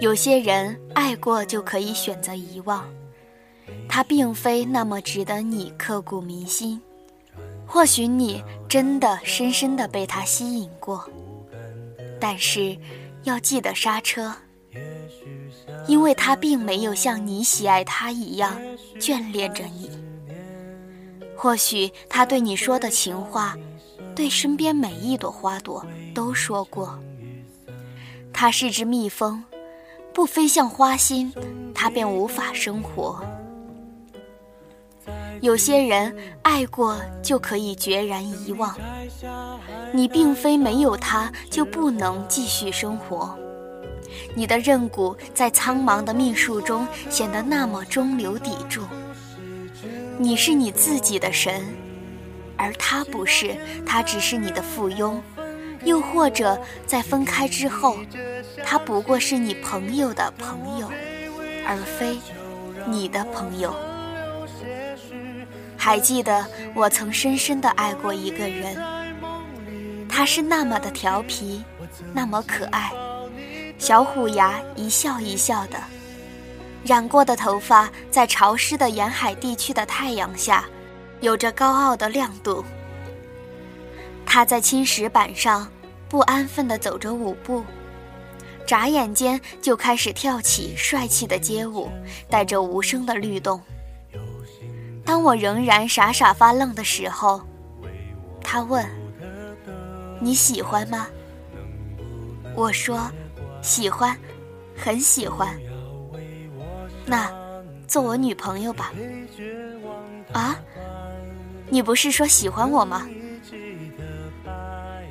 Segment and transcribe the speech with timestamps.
[0.00, 2.88] 有些人爱过就可以选择遗忘，
[3.86, 6.80] 他并非那么值得你刻骨铭心。
[7.66, 11.06] 或许你真的深深的被他吸引过，
[12.18, 12.74] 但是
[13.24, 14.34] 要记得刹车，
[15.86, 18.58] 因为他并没有像你喜爱他一样
[18.98, 19.90] 眷恋着你。
[21.36, 23.54] 或许他对你说的情话，
[24.16, 26.98] 对身边每一朵花朵都说过。
[28.32, 29.42] 他是只蜜蜂，
[30.12, 31.32] 不飞向花心，
[31.74, 33.22] 他便无法生活。
[35.40, 38.76] 有些人爱过就可以决然遗忘，
[39.92, 43.38] 你并非没有他就不能继续生活。
[44.34, 48.82] 你的刃骨在苍茫的命数中显得那么中流砥柱。
[50.18, 51.62] 你是你自己的神，
[52.56, 55.18] 而他不是，他只是你的附庸。
[55.84, 57.96] 又或者在分开之后，
[58.64, 60.90] 他不过是你朋友的朋友，
[61.66, 62.18] 而非
[62.86, 63.74] 你的朋友。
[65.76, 68.76] 还记得我曾深深的爱过一个人，
[70.08, 71.64] 他是那么的调皮，
[72.12, 72.92] 那么可爱，
[73.78, 75.78] 小虎牙一笑一笑的，
[76.84, 80.66] 染过的头发在潮湿的沿海地区的太阳下，
[81.20, 82.62] 有着高傲的亮度。
[84.32, 85.68] 他在青石板上
[86.08, 87.64] 不安分地走着舞步，
[88.64, 91.90] 眨眼间就开始跳起帅气的街舞，
[92.28, 93.60] 带着无声的律动。
[95.04, 97.42] 当我仍然傻傻发愣的时候，
[98.40, 98.88] 他问
[100.22, 101.08] ：“你喜欢吗？”
[102.54, 103.10] 我说
[103.60, 104.16] ：“喜欢，
[104.76, 105.58] 很喜欢。”
[107.04, 107.28] 那，
[107.88, 108.92] 做我女朋友吧。
[110.32, 110.56] 啊？
[111.68, 113.08] 你不是说喜欢我吗？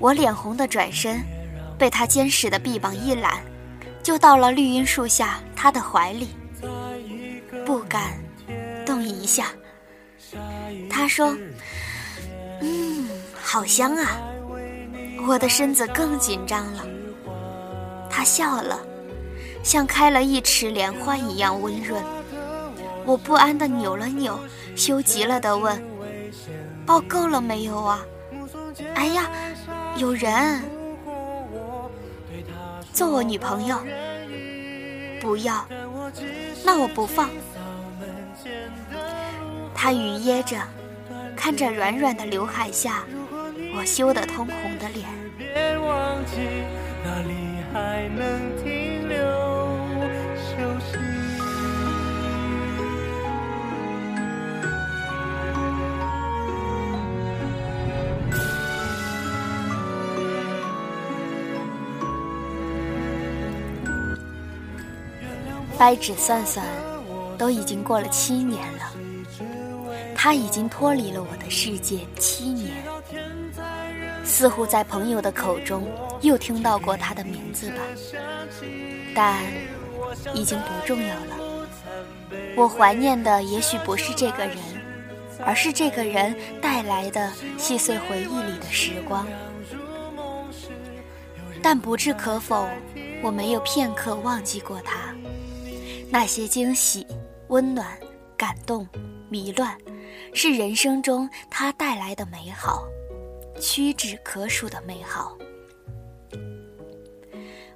[0.00, 1.22] 我脸红的转身，
[1.78, 3.34] 被他坚实的臂膀一揽，
[4.02, 6.30] 就到了绿荫树下他的怀里，
[7.66, 8.18] 不敢
[8.86, 9.48] 动一下。
[10.88, 11.36] 他说
[12.62, 13.08] ：“嗯，
[13.40, 14.18] 好香啊！”
[15.28, 16.84] 我的身子更紧张了。
[18.08, 18.80] 他笑了，
[19.62, 22.02] 像开了一池莲花一样温润。
[23.04, 24.38] 我不安地扭了扭，
[24.74, 25.78] 羞极了地问
[26.86, 28.00] ：“抱够了没有啊？”
[28.94, 29.28] 哎呀，
[30.00, 30.62] 有人！
[32.90, 33.78] 做我女朋友？
[35.20, 35.62] 不要，
[36.64, 37.28] 那我不放。
[39.74, 40.56] 他语噎着，
[41.36, 43.04] 看着软软的刘海下
[43.76, 45.06] 我羞得通红的脸。
[65.80, 66.62] 掰指算算，
[67.38, 68.92] 都已经过了七年了。
[70.14, 72.70] 他已经脱离了我的世界七年，
[74.22, 75.88] 似乎在朋友的口中
[76.20, 77.76] 又听到过他的名字吧，
[79.14, 79.42] 但
[80.34, 81.66] 已经不重要了。
[82.56, 84.58] 我怀念的也许不是这个人，
[85.46, 89.26] 而是这个人带来的细碎回忆里的时光。
[91.62, 92.68] 但不置可否，
[93.22, 95.09] 我没有片刻忘记过他，
[96.12, 97.06] 那些惊喜、
[97.48, 97.86] 温暖、
[98.36, 98.86] 感动、
[99.28, 99.76] 迷乱。
[100.34, 102.84] 是人生中他带来的美好，
[103.60, 105.36] 屈指可数的美好。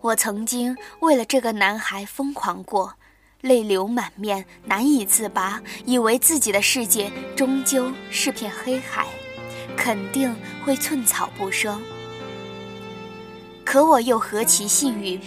[0.00, 2.94] 我曾经为了这个男孩疯狂过，
[3.40, 9.06] 泪流满面，难以自拔，以为自己的世界终究是片黑海，
[9.76, 10.34] 肯定
[10.64, 11.80] 会寸草不生。
[13.64, 15.20] 可我又何其幸运，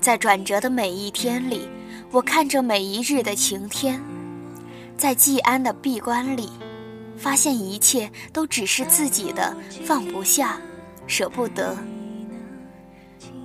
[0.00, 1.68] 在转折的每一天里，
[2.10, 4.02] 我看着每一日的晴天，
[4.96, 6.50] 在季安的闭关里。
[7.18, 10.56] 发现一切都只是自己的放不下，
[11.08, 11.76] 舍不得。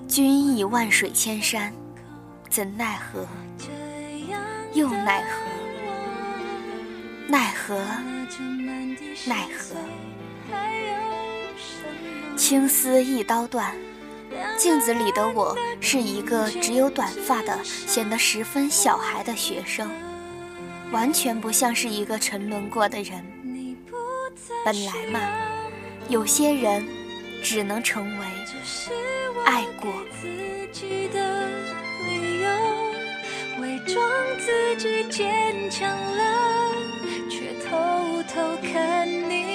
[0.08, 1.74] 君已万水千山，
[2.52, 3.28] 怎奈何？
[4.74, 5.42] 又奈何？
[7.28, 7.76] 奈何，
[9.26, 9.76] 奈何，
[12.38, 13.74] 青丝一刀断。
[14.58, 19.90] 镜子里的我是一个只有短发的、显得十分小孩的学生，
[20.92, 23.24] 完全不像是一个沉沦过的人。
[24.66, 25.20] 本来嘛，
[26.10, 26.86] 有些人
[27.42, 28.26] 只能成为
[29.46, 29.92] 爱过。
[33.86, 34.02] 装
[34.40, 36.72] 自己坚强了，
[37.30, 39.53] 却偷偷看你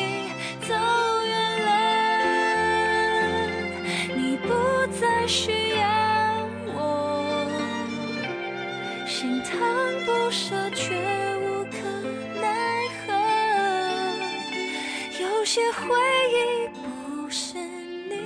[15.48, 15.96] 有些回
[16.30, 18.16] 忆，不是你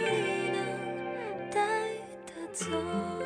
[0.51, 0.59] 能
[1.53, 1.61] 带
[2.27, 3.22] 的走。